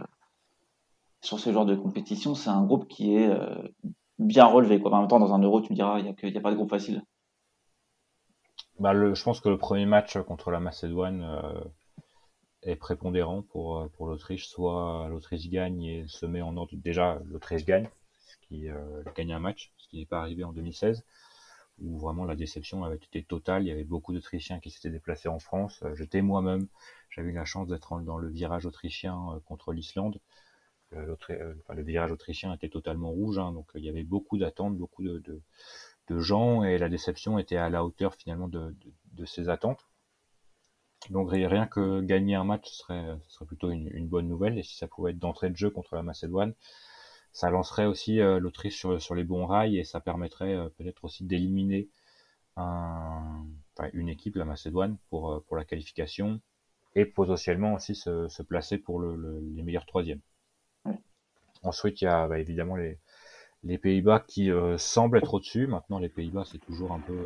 [1.20, 3.62] sur ce genre de compétition, c'est un groupe qui est euh,
[4.18, 4.80] bien relevé.
[4.80, 4.90] Quoi.
[4.92, 6.70] En même temps, dans un euro, tu me diras, il n'y a, pas de groupe
[6.70, 7.02] facile.
[8.78, 11.26] Bah, je pense que le premier match contre la Macédoine
[12.62, 14.46] est prépondérant pour, pour l'Autriche.
[14.48, 16.72] Soit l'Autriche gagne et se met en ordre.
[16.74, 17.88] Déjà, l'Autriche gagne
[18.48, 21.04] qui euh, gagne un match, ce qui n'est pas arrivé en 2016,
[21.78, 23.64] où vraiment la déception avait été totale.
[23.64, 25.82] Il y avait beaucoup d'Autrichiens qui s'étaient déplacés en France.
[25.82, 26.68] Euh, j'étais moi-même,
[27.10, 30.20] j'avais eu la chance d'être dans le virage autrichien euh, contre l'Islande.
[30.92, 35.42] le virage autrichien était totalement rouge, hein, donc il y avait beaucoup d'attentes, beaucoup de,
[36.08, 38.74] gens, et la déception était à la hauteur finalement de,
[39.26, 39.84] ces attentes.
[41.10, 45.10] Donc rien que gagner un match serait, plutôt une, bonne nouvelle, et si ça pouvait
[45.10, 46.54] être d'entrée de jeu contre la Macédoine,
[47.36, 51.04] ça lancerait aussi euh, l'Autriche sur, sur les bons rails et ça permettrait euh, peut-être
[51.04, 51.90] aussi d'éliminer
[52.56, 53.44] un,
[53.92, 56.40] une équipe, la Macédoine, pour, euh, pour la qualification
[56.94, 60.22] et potentiellement aussi se, se placer pour le, les meilleurs troisièmes.
[61.62, 62.98] Ensuite, il y a bah, évidemment les,
[63.64, 65.66] les Pays-Bas qui semblent être au-dessus.
[65.66, 67.18] Maintenant, les Pays-Bas, c'est toujours un peu.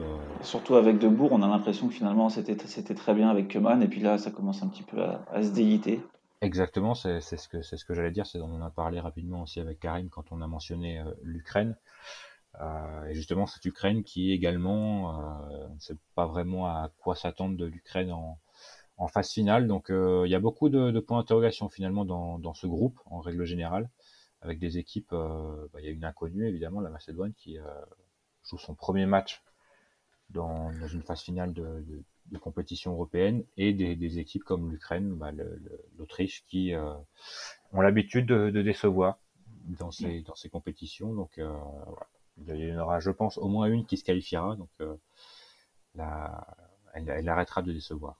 [0.42, 3.86] Surtout avec Debourg, on a l'impression que finalement c'était, c'était très bien avec Keman, et
[3.86, 6.00] puis là, ça commence un petit peu à, à se déliter.
[6.42, 8.26] Exactement, c'est ce que c'est ce que j'allais dire.
[8.26, 11.76] C'est on en a parlé rapidement aussi avec Karim quand on a mentionné euh, l'Ukraine.
[12.60, 17.14] Euh, et justement, cette Ukraine qui également, euh, on ne sait pas vraiment à quoi
[17.16, 18.38] s'attendre de l'Ukraine en,
[18.98, 19.68] en phase finale.
[19.68, 23.00] Donc euh, il y a beaucoup de, de points d'interrogation finalement dans, dans, ce groupe
[23.06, 23.90] en règle générale,
[24.42, 25.12] avec des équipes.
[25.12, 27.58] Euh, bah, il y a une inconnue évidemment, la Macédoine qui
[28.44, 29.42] joue son premier match
[30.30, 35.14] dans, dans une phase finale de, de, de, compétition européenne, et des, équipes comme l'Ukraine,
[35.14, 35.32] bah,
[35.98, 36.72] l'Autriche qui
[37.72, 39.18] ont l'habitude de, décevoir
[39.78, 41.12] dans ces, dans ces compétitions.
[41.14, 42.06] Donc voilà
[42.48, 44.56] il y en aura, je pense, au moins une qui se qualifiera.
[44.56, 44.94] Donc, euh,
[46.94, 48.16] elle, arrêtera de décevoir.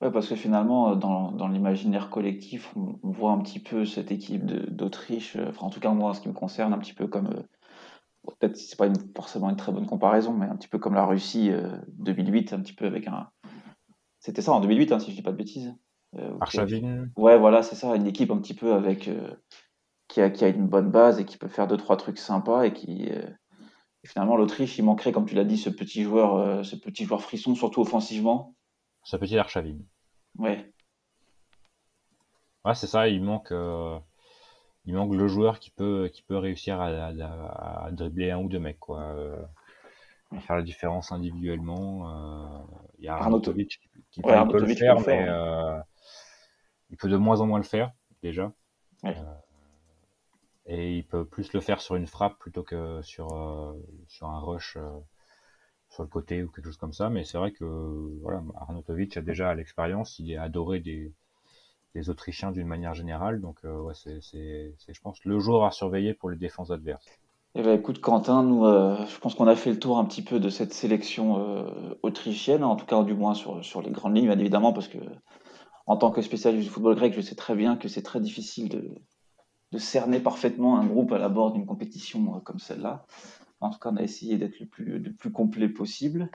[0.00, 4.12] Ouais, parce que finalement, euh, dans, dans l'imaginaire collectif, on, voit un petit peu cette
[4.12, 7.06] équipe d'Autriche, euh, en tout cas, moi, en ce qui me concerne, un petit peu
[7.06, 7.42] comme.
[8.28, 10.94] Euh, Peut-être c'est pas une, forcément une très bonne comparaison, mais un petit peu comme
[10.94, 13.28] la Russie euh, 2008, un petit peu avec un.
[14.20, 15.74] C'était ça en 2008, hein, si je dis pas de bêtises.
[16.16, 17.06] Euh, Arshavin.
[17.16, 19.08] Ouais, voilà, c'est ça, une équipe un petit peu avec
[20.08, 22.64] qui a, qui a, une bonne base et qui peut faire deux trois trucs sympas
[22.64, 23.28] et qui euh,
[24.02, 27.04] et finalement l'Autriche il manquerait comme tu l'as dit ce petit joueur euh, ce petit
[27.04, 28.56] joueur frisson surtout offensivement
[29.04, 29.78] ce petit Arshavin
[30.38, 30.72] ouais
[32.64, 33.98] ouais c'est ça il manque euh,
[34.88, 38.48] il manque le joueur qui peut qui peut réussir à, à, à dribbler un ou
[38.48, 39.14] deux mecs quoi.
[40.30, 42.66] À faire la différence individuellement
[42.98, 45.82] il y a Arnautovic qui, qui ouais, peut, peut, le faire, peut le faire mais
[46.90, 48.52] il peut de moins en moins le faire déjà.
[49.04, 49.16] Ouais.
[50.66, 53.72] Et il peut plus le faire sur une frappe plutôt que sur euh,
[54.06, 54.90] sur un rush euh,
[55.88, 57.08] sur le côté ou quelque chose comme ça.
[57.08, 57.64] Mais c'est vrai que
[58.20, 61.12] voilà Arnautovic a déjà l'expérience il est adoré des
[61.94, 66.14] des Autrichiens d'une manière générale donc euh, ouais c'est je pense le joueur à surveiller
[66.14, 67.06] pour les défenses adverses
[67.54, 70.22] eh ben, écoute Quentin, nous, euh, je pense qu'on a fait le tour un petit
[70.22, 74.14] peu de cette sélection euh, autrichienne, en tout cas du moins sur, sur les grandes
[74.14, 74.98] lignes, bien évidemment, parce que
[75.86, 78.68] en tant que spécialiste du football grec, je sais très bien que c'est très difficile
[78.68, 78.94] de,
[79.72, 83.06] de cerner parfaitement un groupe à la bord d'une compétition comme celle-là.
[83.60, 86.30] En tout cas, on a essayé d'être le plus, le plus complet possible.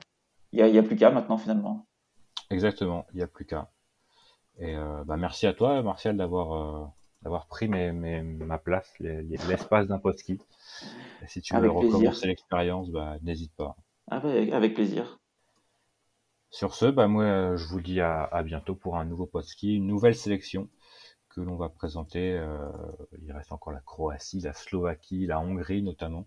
[0.52, 1.86] Il n'y a, a, plus qu'à maintenant, finalement.
[2.50, 3.70] Exactement, il n'y a plus qu'à.
[4.58, 6.86] Et euh, bah, merci à toi, Martial, d'avoir euh,
[7.22, 10.38] d'avoir pris mes, mes, ma place, l'espace d'un post-ski.
[11.26, 13.76] Si tu veux recommencer l'expérience, bah, n'hésite pas.
[14.08, 15.18] Avec, avec, plaisir.
[16.50, 19.86] Sur ce, bah, moi, je vous dis à, à bientôt pour un nouveau post-ski, une
[19.86, 20.68] nouvelle sélection
[21.34, 22.32] que l'on va présenter.
[22.32, 22.70] Euh,
[23.22, 26.26] il reste encore la Croatie, la Slovaquie, la Hongrie notamment.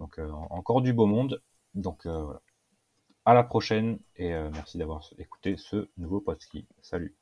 [0.00, 1.42] Donc euh, encore du beau monde.
[1.74, 2.40] Donc euh, voilà.
[3.26, 6.66] À la prochaine et merci d'avoir écouté ce nouveau podcast.
[6.82, 7.16] Salut.